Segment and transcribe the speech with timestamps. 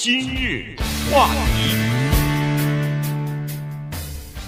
[0.00, 0.76] 今日
[1.10, 1.74] 话题，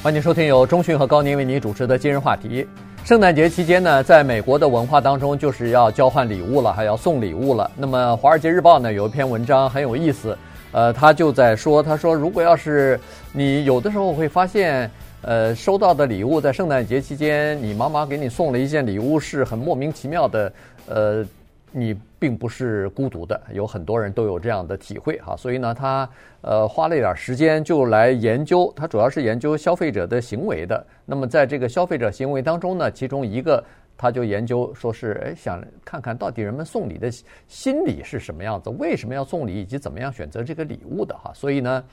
[0.01, 2.65] 欢迎收听由中讯和高宁为您主持的今日话题。
[3.05, 7.69] 圣诞节期间呢，在美国的文化当中，就是要交换礼物了，还要送礼物了。
[7.77, 10.39] 那么《华尔街日报》呢有一篇文章很有意思，
[10.71, 13.01] 呃，他就在说，他说如果要是
[13.33, 14.89] 你有的时候会发现，
[15.23, 20.53] 呃，收到的礼物在圣诞节期间，你妈妈给你送了一件礼物是很莫名其妙的，
[20.87, 21.27] 呃。
[21.73, 26.09] 你并不是孤独的，有很多人都有这样的体会哈，所以呢，他
[26.43, 30.85] 呃花了一点时间就来研究，他主要是研究消费者的行为的。
[31.07, 33.63] 那么在这个消费者行为当中呢，其中一个
[33.97, 37.11] 他就研究说是，哎，想看看到底人们送礼的
[37.47, 41.31] 心理是什么样子，为什么要送礼，以及怎么样选择这个礼物的哈。
[41.33, 41.85] 所以呢，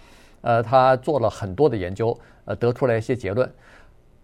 [0.42, 3.50] 呃，他做了很多的研究，呃，得出来一些结论。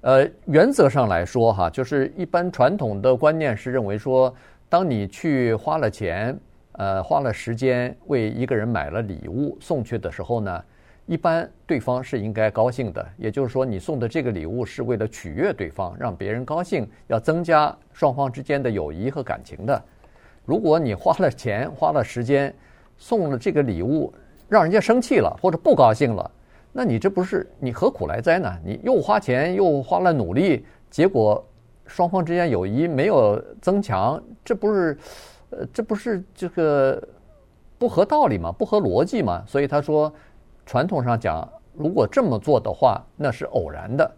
[0.01, 4.33] 呃，原则上来说哈，就是一般传统的观念是认为说。
[4.73, 6.35] 当你去花了钱，
[6.71, 10.63] 呃，花了时间为一个人买了礼物送去的时候呢，
[11.05, 13.07] 一般对方是应该高兴的。
[13.15, 19.79] 也就是说，你送的这个礼物是为了取悦对方，让别人高兴，要增加双方之间的友谊和感情的。
[20.43, 22.51] 如果你花了钱、花了时间
[22.97, 24.11] 送了这个礼物，
[24.49, 26.31] 让人家生气了或者不高兴了，
[26.71, 28.51] 那你这不是你何苦来哉呢？
[28.65, 31.45] 你又花钱又花了努力，结果。
[31.85, 34.97] 双方之间友谊没有增强，这不是，
[35.49, 37.01] 呃，这不是这个
[37.77, 38.51] 不合道理嘛？
[38.51, 39.43] 不合逻辑嘛？
[39.45, 40.11] 所以他说，
[40.65, 44.09] 传统上讲，如果这么做的话，那是偶然的。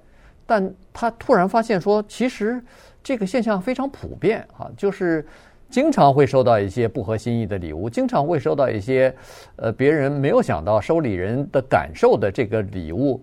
[0.45, 2.63] 但他突然发现说，其实
[3.03, 5.25] 这个现象非常普遍啊，就是
[5.69, 9.13] 经常会收到一些不合心意的礼物，经常会收到一些
[9.55, 13.21] 呃别人没有想到收礼人的感受的这个礼物。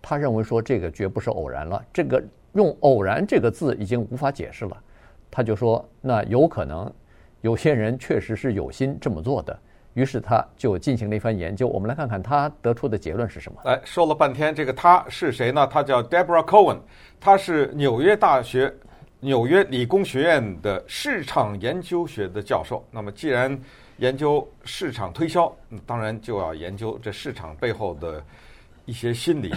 [0.00, 2.22] 他认为说，这个绝不是偶然了，这个。
[2.58, 4.76] 用“偶然”这个字已经无法解释了，
[5.30, 6.92] 他就说：“那有可能
[7.40, 9.56] 有些人确实是有心这么做的。”
[9.94, 11.68] 于是他就进行了一番研究。
[11.68, 13.60] 我们来看看他得出的结论是什么。
[13.64, 15.64] 哎，说了半天，这个他是谁呢？
[15.68, 16.78] 他叫 Deborah Cohen，
[17.20, 18.74] 他是纽约大学
[19.20, 22.84] 纽约理工学院的市场研究学的教授。
[22.90, 23.56] 那么，既然
[23.98, 25.52] 研究市场推销，
[25.86, 28.20] 当然就要研究这市场背后的
[28.84, 29.54] 一些心理。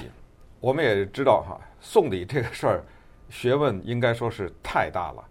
[0.60, 2.84] 我们也知道哈，送礼这个事儿，
[3.32, 5.24] 学问应该说是太大了，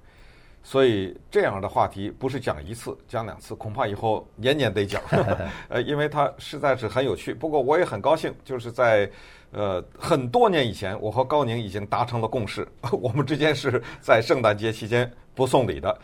[0.62, 5.00] 所以这样的话题不是讲一次、讲两次，恐怕以后年年得讲。
[5.68, 7.32] 呃，因为它实在是很有趣。
[7.34, 9.08] 不过我也很高兴，就是在
[9.52, 15.96] 呃很多年以前，我和高宁已经达成了共识， 我们之间是在圣诞节期间不送礼的。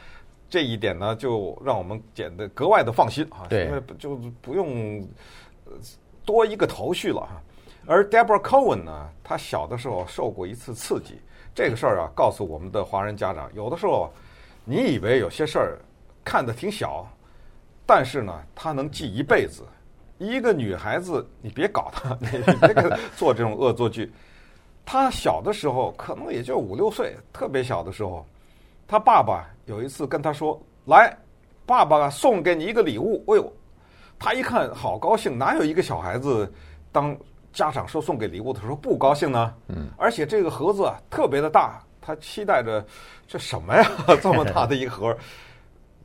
[0.49, 5.05] 这一点呢，就让我们显得格外的放心啊，因为就不用
[6.25, 7.43] 多一个头绪了哈。
[7.85, 11.21] 而 Deborah Cohen 呢，他小的时候受过一次刺激，
[11.57, 14.13] 这个事儿啊，告诉我们的华人家长，有的时候
[14.63, 15.79] 你以为有些事儿
[16.23, 17.09] 看得挺小，
[17.87, 19.63] 但是呢，他能记一辈子。
[20.19, 22.27] 一个女孩子，你别搞她， 你
[22.61, 24.13] 别给她 做这种恶作剧。
[24.85, 28.27] 她小的时候可能也就五六岁，特别小的时候，
[28.87, 31.17] 她爸爸有一次跟她说：“来，
[31.65, 33.51] 爸爸送给你一个礼物。”哎呦，
[34.19, 36.53] 她一看好高兴，哪有一个小孩子
[36.93, 37.17] 当
[37.57, 42.85] 家长说送给礼物的时候不高兴呢，嗯，而且这个盒子啊特别的大，他期待着
[43.27, 43.91] 这什么呀？
[44.21, 45.17] 这么大的一个盒，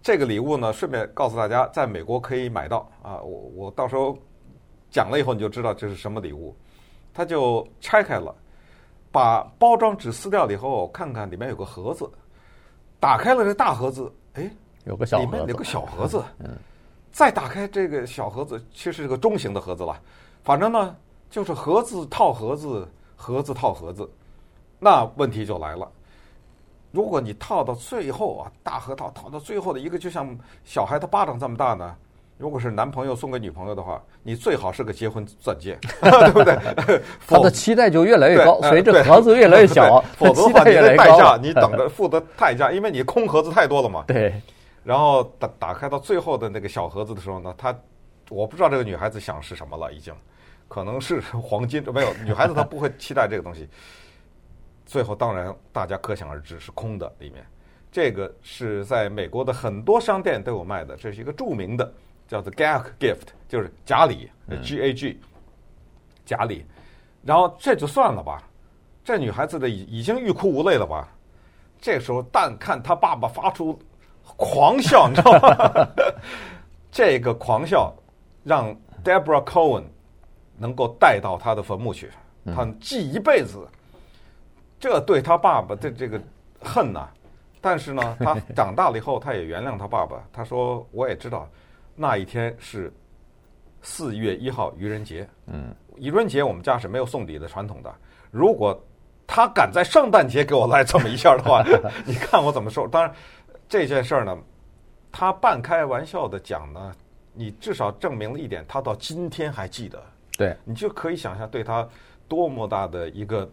[0.01, 3.19] 这个礼物呢，顺便告诉大家，在美国可以买到啊。
[3.19, 4.17] 我我到时候
[4.89, 6.55] 讲了以后你就知道这是什么礼物。
[7.13, 8.33] 他就拆开了，
[9.11, 12.09] 把包装纸撕掉了以后，看看里面有个盒子，
[12.97, 14.49] 打开了这大盒子，哎，
[14.85, 16.57] 有个小盒子，里面有个小盒子，嗯，
[17.11, 19.99] 再打开这个小盒子，其实是个中型的盒子了，
[20.45, 20.95] 反正呢。
[21.31, 24.07] 就是盒子套盒子，盒子套盒子，
[24.77, 25.89] 那问题就来了。
[26.91, 31.95] 如果你套到最后啊，大盒套套到最后的一个，就像小孩的巴掌这么大呢。
[32.37, 36.57] 如果是男朋友送给女朋友的话，你最好是个结婚钻戒， 对不对？
[37.27, 44.03] 他的期待就越来越高，随着盒子越来越小， 否则的话，你的代价你等着付的代价，因为你空盒子太多了嘛。
[44.09, 44.33] 对。
[44.83, 47.73] 然后打打开到最后的那个小盒子的时候呢，他
[48.29, 50.13] 我不知道这个女孩子想是什么了，已经。
[50.71, 53.67] 可能是黄金， 没有女孩子她不会期待这个东西。
[54.85, 57.45] 最后当然大家可想而知是空的，里面
[57.91, 61.93] 这个是在美国的很多商店都有卖的，这是一个著名的
[62.25, 64.31] 叫做 Gag Gift，就是假礼
[64.63, 65.19] ，G A G，
[66.25, 66.65] 假礼。
[67.21, 68.41] 然后这就算了吧，
[69.03, 71.05] 这女孩子的已已经欲哭无泪了吧？
[71.81, 73.77] 这时候但看她爸爸发出
[74.37, 75.87] 狂笑，你知道吗？
[76.89, 77.93] 这个狂笑
[78.45, 78.73] 让
[79.03, 79.83] Deborah Cohen。
[80.61, 82.11] 能够带到他的坟墓去，
[82.45, 83.67] 他记一辈子。
[84.79, 86.21] 这对他爸爸的这个
[86.61, 87.07] 恨呐，
[87.59, 90.23] 但是呢，他长大了以后，他也原谅他爸爸。
[90.31, 91.49] 他说：“我也知道，
[91.95, 92.93] 那一天是
[93.81, 97.93] 四月一号愚人节，嗯，愚人节我们家是没有送礼的传统的。
[98.29, 98.79] 如果
[99.27, 101.63] 他敢在圣诞节给我来这么一下的话，
[102.05, 102.87] 你看我怎么说？
[102.87, 103.13] 当然，
[103.67, 104.37] 这件事儿呢，
[105.11, 106.91] 他半开玩笑的讲呢，
[107.33, 110.03] 你至少证明了一点，他到今天还记得。
[110.41, 111.87] 对，你就可以想象对他
[112.27, 113.51] 多么大的一个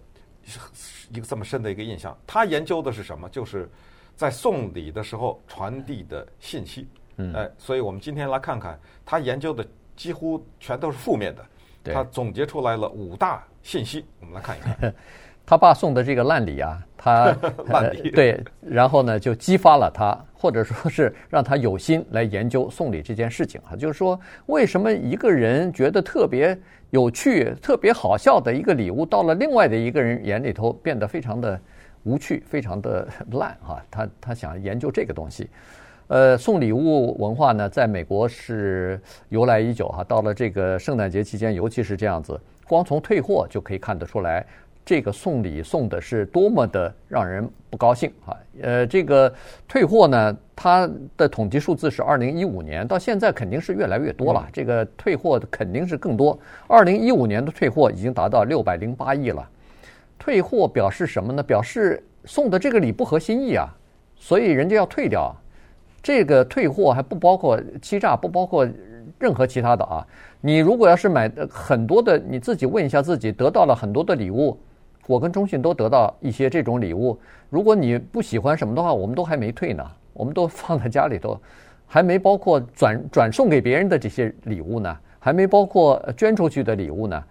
[1.10, 2.16] 一个这么深的一个印象。
[2.26, 3.28] 他研究的是什么？
[3.28, 3.68] 就是
[4.16, 6.88] 在送礼的时候传递的信息。
[7.16, 9.66] 嗯，哎，所以我们今天来看看他研究的。
[9.98, 11.44] 几乎全都是负面的，
[11.92, 14.94] 他总结出来了五大信息，我们来看一看。
[15.48, 17.34] 他爸送的这个烂礼啊，他
[17.72, 23.74] 烂礼 对，然后呢就激发了他，或者说是让他有心来研究送礼这件事情啊。
[23.74, 26.54] 就是说，为什么一个人觉得特别
[26.90, 31.58] 有趣、特别好笑的一个礼物，到了另外的一个人眼里头变得非常的
[32.02, 33.82] 无趣、非常的烂啊？
[33.90, 35.48] 他他想研究这个东西。
[36.08, 39.00] 呃，送礼物文化呢，在美国是
[39.30, 40.04] 由来已久哈。
[40.04, 44.44] 到了这个圣诞节期间，尤其是这样子，光从退货就可以看得出来，
[44.88, 48.34] 这个送礼送的是多么的让人不高兴啊。
[48.62, 49.30] 呃，这个
[49.68, 54.48] 退货呢，它的统计数字是二零一五年，到现在肯定是越来越多了。
[54.50, 56.38] 这个退货肯定是更多。
[56.66, 59.46] 二零一五年的退货已经达到六百零八亿了。
[60.18, 61.42] 退货表示什么呢？
[61.42, 63.68] 表示送的这个礼不合心意啊，
[64.16, 65.36] 所以人家要退掉。
[66.02, 68.66] 这个退货还不包括欺诈，不包括
[69.18, 70.00] 任何其他的啊。
[70.40, 74.58] 你如果要是买很多的，你自己问一下自己，得到了很多的礼物，
[75.08, 77.18] 我跟中信都得到一些这种礼物。
[77.48, 79.82] 如果你不喜欢什么的话，我们都还没退呢，
[80.12, 81.40] 我们都放在家里头，
[81.86, 87.24] 还没包括转转送给别人的这些礼物呢，还没包括捐出去的礼物呢。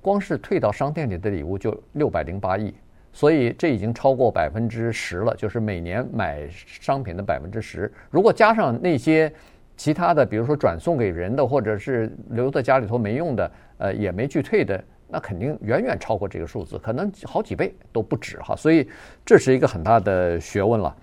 [0.00, 2.74] 光是退到商店里的礼物就六百零八亿。
[3.10, 7.90] 所以这已经超过百分之十了，就是每年买商品的百分之十。
[8.10, 9.32] 如果加上那些
[9.76, 18.54] 其他的，比如说转送给人的，或者是留在家里头没用的，呃，也没去退的，那肯定远远超过这个数字，可能好几倍都不止哈。
[18.54, 18.88] 所以
[19.24, 20.94] 这是一个很大的学问了。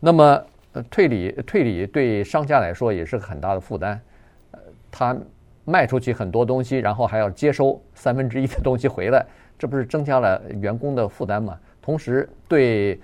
[0.00, 4.00] 那么呃退礼退礼对商家来说也是很大的负担，
[4.50, 4.58] 呃，
[4.90, 5.16] 他
[5.64, 9.24] 卖出去很多东西，然后还要接收三分之一的东西回来。
[9.58, 11.56] 这不是增加了员工的负担吗？
[11.80, 13.00] 同时，对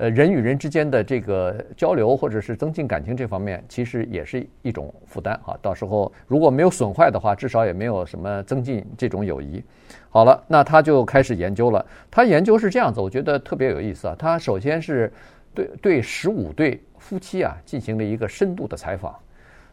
[0.00, 5.54] 呃人与人之间的这个交流或者是增进感情这方面，其实也是一种负担啊。
[5.60, 9.62] 到时候如果没有损坏的话，至少也没有什么增进这种友谊。
[10.08, 11.84] 好了，那他就开始研究了。
[12.10, 14.16] 他研究是这样子，我觉得特别有意思啊。
[14.18, 15.12] 他首先是
[15.54, 19.14] 对对十五对夫妻啊进行了一个深度的采访，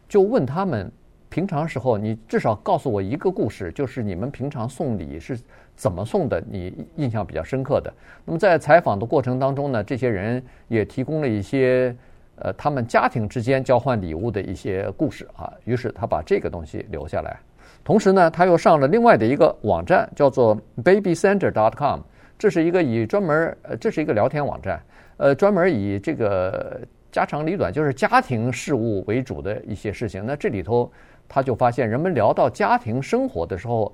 [0.09, 0.91] 就问他们。
[1.37, 5.37] 平常时候，你至少告诉我一个故事，就是你们平常送礼是
[5.75, 7.93] 怎么送的，你印象比较深刻的。
[8.25, 11.95] 那么在采访的过程当中呢，这些人也提供了一些
[12.37, 15.53] 呃他们家庭之间交换礼物的一些故事啊。
[15.63, 17.39] 于是他把这个东西留下来，
[17.83, 21.99] 同时呢，他又上了另外的一个网站，叫做 babycenter.com，
[22.39, 24.81] 这是一个以专门呃这是一个聊天网站，
[25.17, 26.81] 呃专门以这个
[27.11, 30.25] 家长里短就是家庭事务为主的一些事情。
[30.25, 30.91] 那这里头。
[31.27, 33.93] 他就发现，人们聊到家庭生活的时候，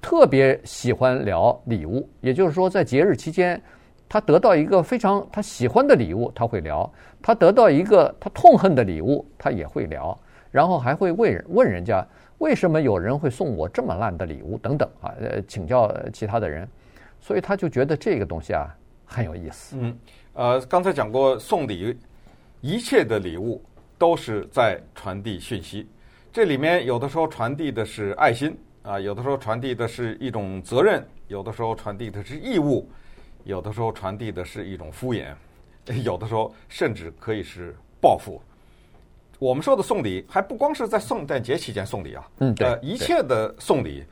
[0.00, 2.08] 特别喜欢聊礼物。
[2.20, 3.60] 也就是说，在节日期间，
[4.08, 6.90] 他得到一个非常他喜欢的礼物，他会聊；
[7.22, 10.18] 他得到一个他痛恨的礼物，他也会聊。
[10.50, 12.06] 然后还会问问人家，
[12.38, 15.12] 为什么有人会送我这么烂的礼物等等啊？
[15.20, 16.68] 呃，请教其他的人。
[17.20, 18.68] 所以他就觉得这个东西啊
[19.04, 19.76] 很有意思。
[19.80, 19.98] 嗯，
[20.34, 21.98] 呃，刚才讲过送礼，
[22.60, 23.62] 一切的礼物
[23.96, 25.88] 都是在传递讯息。
[26.34, 32.90] 这里面有的时候传递的是爱心啊，有的时候传递的是一种责任，有的时候传递的是义务，
[33.44, 35.28] 有的时候传递的是一种敷衍，
[36.02, 38.42] 有的时候甚至可以是报复。
[39.38, 44.02] 我们说的送礼还不光是在圣诞节期间送礼啊，嗯，对，呃，一切的送礼，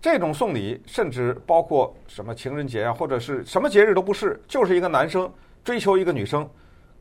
[0.00, 5.30] 这种送礼甚至包括什么情人节啊，或者是什么节日都不是，就是一个男生
[5.62, 6.48] 追求一个女生。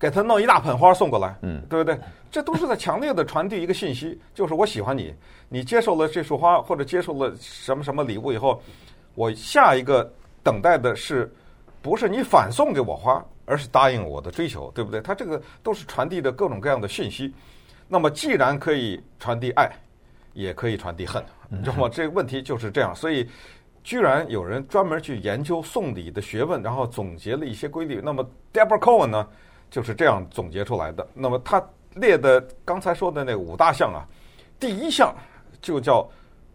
[0.02, 1.96] 给他弄一大盆花送过来，嗯，对不对？
[2.32, 5.14] 这都是在强烈的传递一个信息，就是我喜欢你。
[5.48, 8.60] 你接受了这束花或者接受了什么什么礼物以后，
[9.14, 11.32] 我下一个等待的是，
[11.84, 15.00] 不是你反送给我花，而是答应我的追求，对不对？
[15.02, 17.32] 他这个都是传递的各种各样的信息。
[17.88, 19.70] 那么既然可以传递爱，
[20.34, 21.88] 也可以传递恨，你知道吗？
[21.88, 22.96] 这个问题就是这样。
[22.96, 23.30] 所以，
[23.84, 28.02] 居然有人专门去研究送礼的学问，然后总结了一些规律。
[28.04, 29.28] 那么，Deborah Cohen 呢？
[29.72, 31.08] 就是这样总结出来的。
[31.16, 31.64] 那么他
[31.96, 34.06] 列的刚才说的那五大项啊，
[34.60, 35.16] 第一项
[35.62, 36.08] 就叫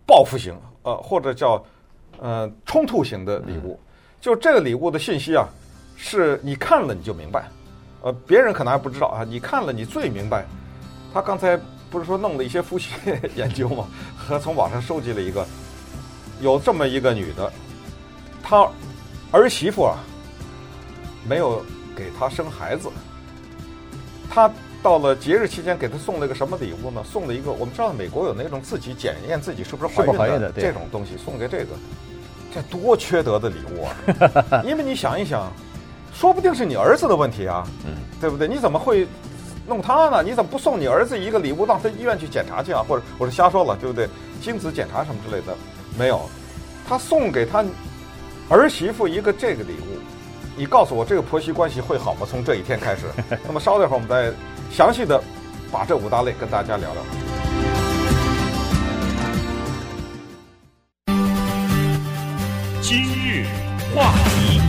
[0.07, 1.61] 报复型，呃，或者叫
[2.21, 3.81] 呃冲突型的礼物。
[4.21, 5.49] 就这个礼物的信息啊，
[5.97, 7.49] 是你看了你就明白，
[8.03, 10.45] 呃，别人可能还不知道啊，你看了你最明白。
[11.15, 11.59] 他刚才
[11.91, 12.91] 不是说弄了一些夫妻
[13.37, 13.87] 研究吗？
[14.17, 15.47] 和从网上收集了一个，
[16.41, 17.51] 有这么一个女的，
[18.43, 18.69] 她
[19.31, 19.97] 儿媳妇啊，
[21.27, 22.91] 没有给她生孩子，
[24.31, 24.51] 她
[24.83, 27.03] 到了节日期间给他送了一个什么礼物呢？
[27.05, 31.75] 送了一个我们知道美国有那种自己检验自己是不是怀孕的这种东西，送给这个，
[32.55, 34.63] 这多缺德的礼物啊！
[34.65, 35.53] 因为你想一想，
[36.15, 38.47] 说不定是你儿子的问题啊，嗯，对不对？
[38.47, 39.07] 你怎么会？
[39.69, 40.23] 弄他呢？
[40.23, 42.85] 你怎么不送你儿子一个礼物，到他医院去检查去啊？
[42.89, 44.09] 或者我是瞎说了，对不对？
[44.41, 45.53] 精子检查什么之类的，
[45.99, 46.21] 没有。
[46.89, 47.65] 他送给他
[48.49, 49.99] 儿媳妇一个这个礼物，
[50.59, 52.27] 你告诉我这个婆媳关系会好吗？
[52.27, 53.03] 从这一天开始。
[53.47, 54.33] 那么稍等一会儿，我们再
[54.73, 55.23] 详细的
[55.71, 57.03] 把这五大类跟大家聊聊。
[62.81, 63.45] 今日
[63.95, 64.63] 话题。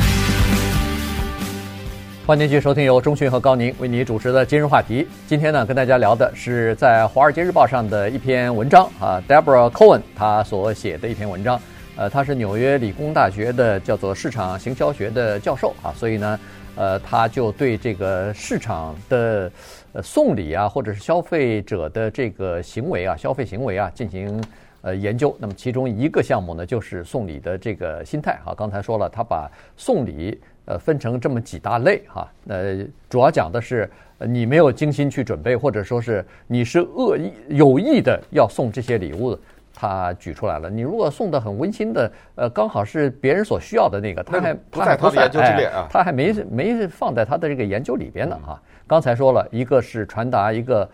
[2.25, 5.07] 欢迎继续收听由中讯和高宁为你主持的今日话题。
[5.25, 11.57] 今天呢，跟大家聊的是在《华尔街日报》上的一篇文章啊，Deborah Cohen 他所写的一篇文章。
[11.97, 16.39] 呃，他是纽约理工大学的叫做市场行销学的教授啊，所以呢，
[16.75, 19.51] 呃，他就对这个市场的
[19.93, 24.39] 呃送礼啊，或者是消费者的这个行为啊，消费行为啊进行
[24.81, 25.35] 呃研究。
[25.39, 28.53] 那么其中一个项目呢，就是送礼的这个心态啊。
[28.55, 30.39] 刚才说了，他把送礼。
[30.69, 33.89] 呃，分成这么几大类哈，呃，主要讲的是
[34.19, 39.39] 你没有精心去准备，或者说是你是恶意有意的要送这些礼物的，
[39.79, 40.69] 他举出来了。
[40.69, 48.59] 你如果送的很温馨的，呃，刚好是别人所需要的那个，他还不在他的研究之列啊，他还没没放在他的这个研究里边呢哈。
[48.87, 50.89] 刚才说了一个是传达一个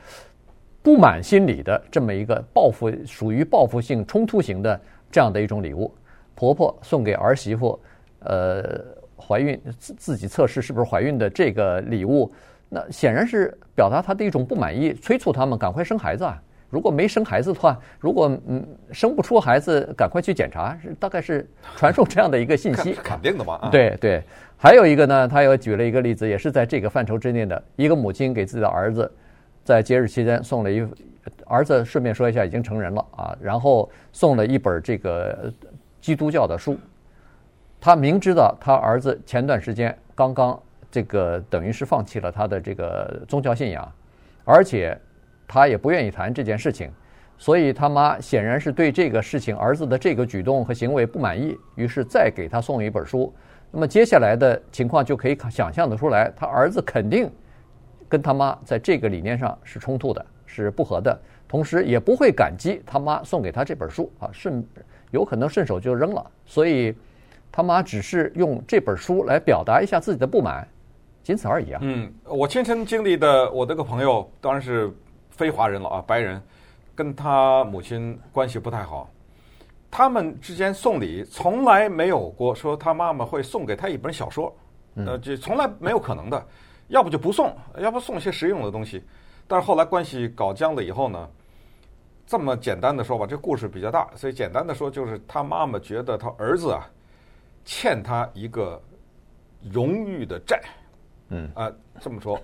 [0.81, 4.77] 不满心理的这么一个报复，属于报复性冲突型的
[5.09, 5.89] 这样的一种礼物，
[6.35, 7.79] 婆婆送给儿媳妇，
[8.19, 8.63] 呃。
[9.25, 12.29] 怀孕自自己测试是不是怀孕的这个礼物，
[12.67, 16.43] 那显然是表达他的一种不满意，催促他们赶快生孩子啊！
[16.73, 22.93] 如果没生孩子的话，如果嗯生不出孩子，赶快去检查，大概是传授这样的一个信息。
[22.93, 23.69] 肯定的吧？
[23.71, 24.23] 对对。
[24.57, 29.11] 还有一个呢，他又举了一个例子，也是在这个范畴之内的一个母亲给自己的儿子
[29.63, 30.83] 在节日期间送了一
[31.45, 35.53] 儿子，顺便说一下已经成人了啊，然后送了一本这个
[36.01, 36.75] 基督教的书。
[37.79, 43.91] 他明知道他儿子前段时间刚刚这个等于是放弃了他的这个宗教信仰，
[44.43, 44.97] 而且
[45.53, 46.89] 他也不愿意谈这件事情，
[47.37, 53.31] 所以他妈显然是对这个事情儿子的这个举动和行为不满意，于是再给他送一本书。
[53.69, 57.29] 那么接下来的情况就可以想象得出来，他儿子肯定
[58.09, 61.15] 跟他妈在这个理念上是冲突的，是不合的，
[61.47, 64.65] 同时也不会感激他妈送给他这本书啊，顺
[65.11, 66.95] 有可能顺手就扔了，所以。
[67.55, 70.67] 他妈只是用这本书来表达一下自己的不满，
[71.21, 71.79] 仅此而已啊。
[71.83, 74.91] 嗯，我亲身经历的，我这个朋友当然是
[75.35, 76.41] 非华人了啊，白人，
[76.95, 79.09] 跟他母亲关系不太好。
[79.91, 84.55] 他们之间送礼从来没有过说他妈妈会送给他一本小说，
[84.95, 86.45] 呃，这从来没有可能的。
[86.87, 89.03] 要不就不送，要不送一些实用的东西。
[89.47, 91.29] 但是后来关系搞僵了以后呢，
[92.25, 96.87] 这么简单的说吧，这故事比较大，所以简单的说就是他妈妈觉得他儿子啊。
[97.65, 98.77] 欠他一个
[99.71, 100.61] 荣誉的债，
[101.29, 101.71] 嗯啊，
[102.01, 102.37] 这么说，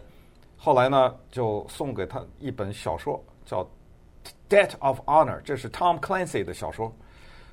[0.62, 3.64] 后来呢就送给他一本小说，叫
[4.50, 6.94] 《Debt of Honor》，这是 Tom Clancy 的小说。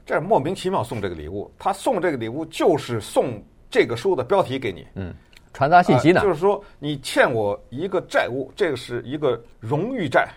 [0.05, 5.15] 这莫名其妙送这个礼物，他送这个礼物就是送这个书的标题给你，嗯，
[5.53, 10.29] 传达信息呢，就是说你欠我一个债务，这个是一个荣誉债，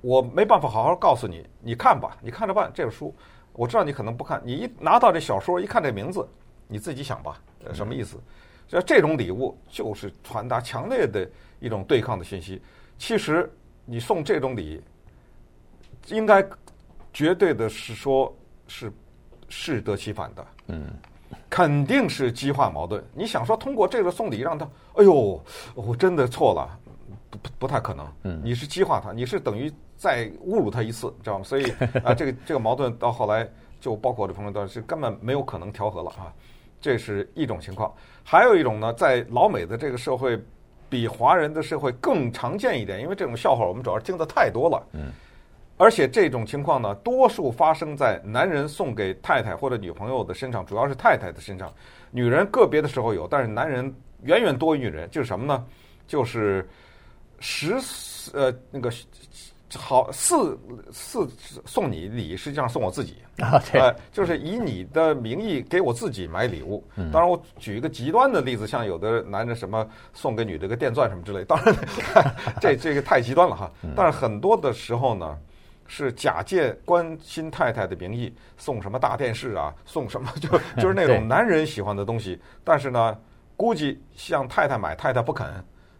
[0.00, 3.14] 我没办法好好告诉你，你看吧，你看着办这个书。
[3.52, 6.28] 我知道你可能不看，你一拿到这小说，一看这名字，
[6.66, 7.40] 你自己想吧，
[7.72, 8.12] 什么意思？
[8.12, 8.20] 所
[8.68, 11.28] 以这种礼物就是传达强烈的
[11.60, 12.60] 一种对抗的信息。
[12.98, 13.50] 其实
[13.84, 14.82] 你送这种礼，
[16.08, 16.44] 应该
[17.12, 18.34] 绝对的是说
[18.66, 18.92] 是
[19.48, 20.86] 适得其反的，嗯，
[21.50, 23.04] 肯定是激化矛盾。
[23.14, 25.42] 你想说通过这个送礼让他，哎呦，
[25.74, 26.78] 我真的错了，
[27.30, 28.12] 不不太可能。
[28.24, 29.72] 嗯，你是激化他，你是等于。
[29.96, 31.44] 再侮辱他一次，知道吗？
[31.44, 31.70] 所以
[32.04, 33.48] 啊，这个这个矛盾到后来
[33.80, 36.34] 就包括我的朋友都是根本没有可能调和了啊，
[36.84, 37.90] 这是一种情况。
[38.22, 40.38] 还有一种呢，在老美的这个社会，
[40.90, 44.86] 比华人的社会更常见一点，因为这种笑话我们主要听的太多了。
[44.92, 45.10] 嗯。
[45.78, 51.72] 而且这种情况呢，多数发生在男人送给太太或者女朋友的身上，主要是太太的身上。
[52.10, 53.90] 女人个别的时候有，但是男人
[54.24, 55.08] 远远多于女人。
[55.10, 55.64] 就是什么呢？
[56.06, 56.68] 就是
[57.40, 57.76] 十
[58.34, 58.92] 呃那个。
[59.76, 60.58] 好四
[60.92, 61.28] 四
[61.66, 66.82] 送你礼，实际上送我自己 啊，对、呃，就是以你的名义给我自己买礼物。
[67.12, 71.74] 当然，我举一个极端的例子，像有的男的什么送给女的个电钻什么之类，当然
[72.60, 73.70] 这这个太极端了哈。
[73.96, 75.38] 但是很多的时候呢，
[75.86, 80.48] 是假借关心太太的名义送什么大电视啊，送什么就
[80.80, 82.40] 就是那 种男人喜欢的东西。
[82.62, 83.18] 但是呢，
[83.56, 85.46] 估计向太太买，太太不肯，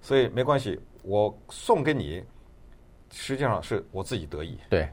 [0.00, 2.22] 所以没关系，我送给你。
[3.14, 4.58] 实际上是我自己得意。
[4.68, 4.88] 对，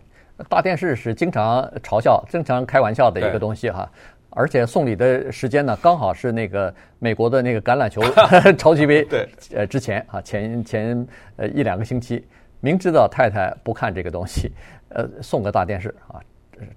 [0.47, 3.89] 大电视是经常嘲笑、经常开玩笑的一个东西哈。
[4.33, 8.01] 而且送礼的时间呢，刚好是那个美国的那个橄榄球
[8.57, 12.25] 超级杯对呃之前啊，前前呃一两个星期，
[12.61, 14.49] 明知道太太不看这个东西，
[14.95, 16.15] 呃，送个大电视啊，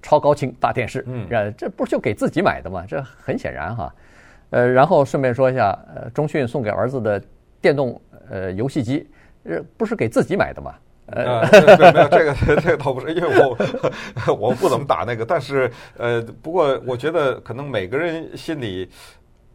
[0.03, 2.85] 超高清大电视，嗯，这不是就给自己买的吗？
[2.89, 3.95] 这很显然哈。
[4.51, 7.23] 呃，然后顺便说一下，呃，中讯送给儿子的
[7.61, 9.09] 电动呃游戏机，
[9.45, 10.75] 呃，不是给自己买的吗？
[11.07, 18.89] 呃， 对对没有这个，这个倒不是，因为我我不怎么打那个，但是呃，不过我觉得可能每个人心里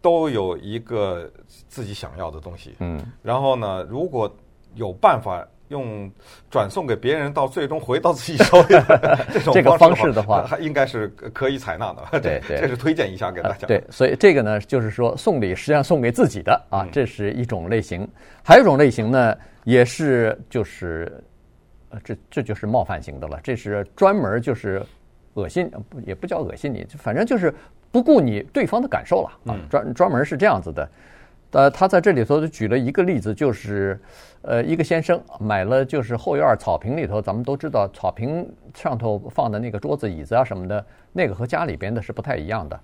[0.01, 1.29] 都有一个
[1.67, 4.31] 自己想要的东西，嗯，然后呢，如果
[4.75, 6.09] 有办法用
[6.51, 8.67] 转送给别人，到最终回到自己手里
[9.33, 13.65] 这种这个方式的话，还应该是可以采纳的， 对对，这是推荐一下给大家。
[13.67, 18.07] 对，所以这个呢，就是说送礼实际上送给自己的啊，这是一种类型，
[18.43, 21.11] 还有一种类型呢，也是就是。
[21.89, 24.81] 呃，这这就是冒犯型的了，这是专门就是
[25.33, 25.71] 恶心，
[26.05, 27.53] 也不叫恶心你，反正就是
[27.91, 30.89] 不顾你对方的感受了啊，专专门是这样子的。
[31.51, 33.99] 呃，他在这里头就举了一个例子，就是
[34.43, 42.79] 呃，一个先生买了就是后院草坪里头，咱们都知道草坪上头放的那个桌子、椅子啊什么的，那个和家里边的是不太一样的。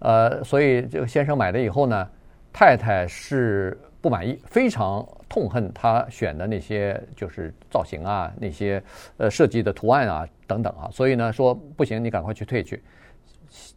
[0.00, 2.08] 呃，所以这个先生买了以后呢，
[2.52, 5.06] 太太是不满意，非常。
[5.30, 8.82] 痛恨他选的那些就是造型啊，那些
[9.16, 12.82] 呃设计的图案啊等等啊，所以呢说不行，你赶快去退去。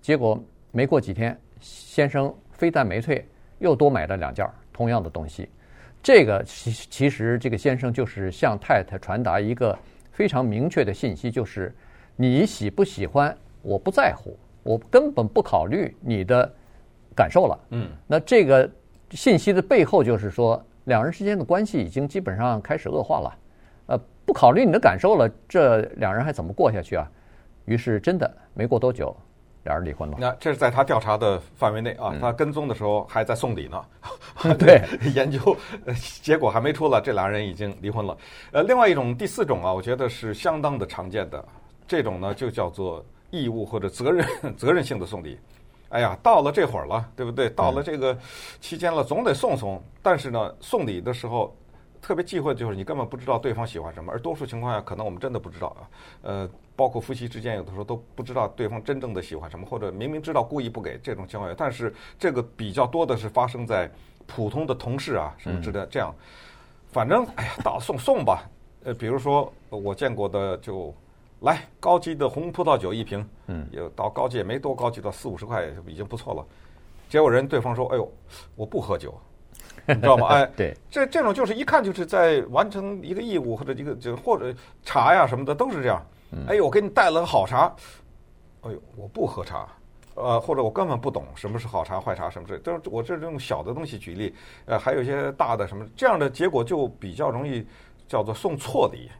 [0.01, 3.23] 结果没过几天，先生非但没退，
[3.59, 5.47] 又多买了两件同样的东西。
[6.01, 9.77] 这个其其实这个先生就是向太太传达一个
[10.11, 11.71] 非常明确的信息，就是
[12.15, 16.51] 你喜不喜欢我不在乎，我根本不考虑你的
[17.15, 17.59] 感受了。
[17.69, 18.67] 嗯，那这个
[19.15, 20.63] 信息的背后就是说。
[20.85, 23.33] 两人之间的关系已经基本上开始恶化了，
[23.85, 27.09] 呃，不考虑你的感受了，这两人还怎么过下去啊？
[27.63, 29.15] 于是真的没过多久，
[29.63, 30.17] 两人离婚了。
[30.19, 33.81] 那这是在他调查的范围内啊，他跟踪的时候还在送礼呢。
[34.43, 34.81] 嗯、对，
[35.15, 35.55] 研究
[36.21, 38.17] 结果还没出来，这俩人已经离婚了。
[38.51, 41.41] 呃，另外一种第四种啊，我觉得是相当的常见的，
[41.87, 45.39] 这种呢就叫做义务或者责任 责任性的送礼。
[45.93, 47.47] 哎呀，到了这会儿了，对不对？
[47.51, 48.17] 到了这个
[48.59, 49.79] 期间了，总得送送。
[50.01, 51.55] 但是呢，送礼的时候
[52.01, 55.81] 特别忌讳，就是你根本不知道对方喜欢什么，而多数情况下，可能我们真的不知道啊。
[56.23, 61.55] 呃，包括夫妻之间，有的时候都不知道对方真正的喜欢什么，或者明明知道故意不给这种情况下。
[61.55, 63.87] 但是这个比较多的是发生在
[64.25, 65.85] 普通的同事啊什么之类的。
[65.85, 66.11] 这样，
[66.91, 68.49] 反正哎呀，到送送吧。
[68.83, 70.91] 呃，比如说我见过的就。
[71.43, 76.45] 来，高级的红葡萄酒一瓶，嗯，有到高级也没多高级，到四五十块已经不错了。
[77.09, 78.09] 结果人对方说：“哎呦，
[78.55, 79.13] 我不喝酒，
[79.85, 86.01] 你知道吗？”哎， 对，这这种就是一看就是在完成一个义务或者一个就或者茶呀什么的都是这样。
[86.47, 87.75] 哎呦，我给你带了个好茶，
[88.61, 89.67] 哎呦，我不喝茶，
[90.15, 94.33] 呃，或者我根本不懂什么是好茶坏茶什么之类，都是我这种小的东西举例，
[94.65, 97.67] 呃，还有一些大的什么这样的结果就比较容易
[98.07, 99.11] 叫做送错礼。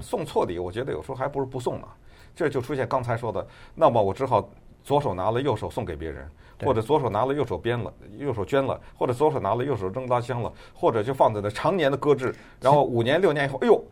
[0.00, 1.86] 送错礼，我觉得有时候还不如不送呢。
[2.34, 4.48] 这就出现刚才说的，那么我只好
[4.82, 6.26] 左手拿了，右手送给别人，
[6.64, 13.82] 或者左手拿了，右手编了，右手捐了，或者左手拿了，右手扔垃圾箱了，或者就放在那常年的搁置，然后五年六年以后，哎呦，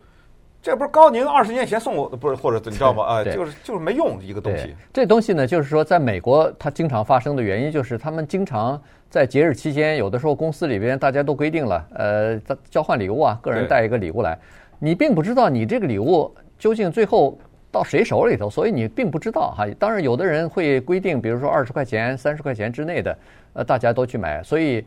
[0.61, 3.03] 这不是高宁二十年前送我的，不是，或者你知道吗？
[3.03, 4.73] 啊，就是就是没用一个东西。
[4.93, 14.39] 这东西呢，就是说在美国它经常发生的原因，就是他们经常在节日期间，有的时候公司里边大家都规定了，呃，交换礼物啊，个人带一个礼物来。
[14.79, 17.37] 你并不知道你这个礼物究竟最后
[17.69, 19.67] 到谁手里头，所以你并不知道哈。
[19.77, 23.17] 当然，有的人会规定，比如说二十块钱、三十块钱之内的，
[23.53, 24.41] 呃，大家都去买。
[24.41, 24.83] 所以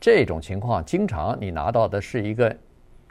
[0.00, 2.54] 这种情况，经常你拿到的是一个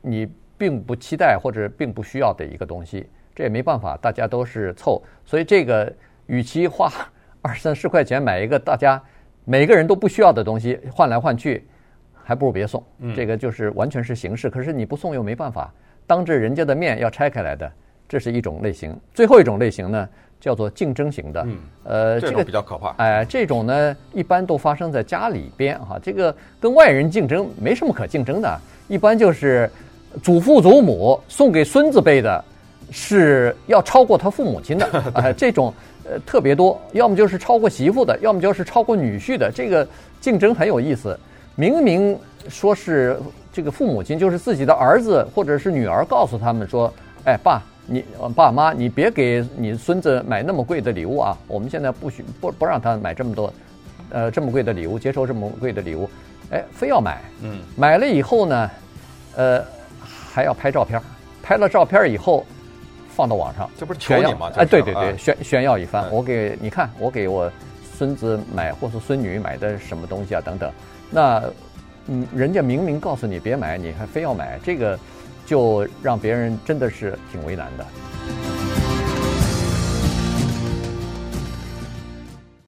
[0.02, 5.02] 你并不期待或者并不需要的一个东西，这也没办法，大家都是凑。
[5.26, 5.92] 所以这个
[6.28, 6.92] 与其花
[7.42, 9.02] 二三十块钱买一个大家
[9.46, 11.66] 每个人都不需要的东西，换来换去，
[12.14, 12.84] 还不如别送。
[13.16, 15.74] 这个就是完全是形式，可是你不送又没办法。
[16.08, 17.72] 当着人家的面要拆开来的，
[18.08, 18.96] 这是一种类型。
[19.14, 20.08] 最后一种类型呢，
[20.40, 21.44] 叫做竞争型的。
[21.46, 22.94] 嗯，呃，这个比较可怕。
[22.98, 26.00] 哎，这种呢，一般都发生在家里边哈。
[26.02, 29.70] 这个跟外人竞争没什么可竞争的，一般就是
[30.22, 32.44] 祖父祖母送给孙子辈的
[32.92, 39.88] 是要超过他父母亲的 啊、呃，这种呃特别多，要么就是超过媳妇的，要么就是超过女婿的，这个
[40.22, 41.18] 竞争很有意思。
[41.56, 42.18] 明明
[42.50, 43.20] 说是
[43.52, 46.92] 这个父母亲，就是自己的儿子或者是女儿告诉他们说
[47.26, 48.04] ：“哎，爸，你
[48.36, 51.38] 爸妈，你别给你孙子买那么贵的礼物啊！
[51.48, 53.54] 我们现在不许不不让他买这么多，
[54.10, 56.10] 呃，这么贵的礼物，接受这么贵的礼物，
[56.52, 57.22] 哎，非要买。
[57.42, 58.72] 嗯，买了以后呢，
[59.36, 59.64] 呃，
[60.02, 61.02] 还要拍照片，
[61.42, 62.46] 拍了照片以后
[63.10, 64.52] 放到网上，这不是炫耀吗？
[64.56, 66.12] 哎，对对对，炫炫耀一番。
[66.12, 67.52] 我给你看，我给我
[67.98, 70.72] 孙子买或是孙女买的什么东西啊，等等。
[71.10, 71.42] 那，
[72.08, 74.98] 嗯，人家明明告诉你别买，你还非要买，这个
[75.46, 78.55] 就让别人真的是挺为难的。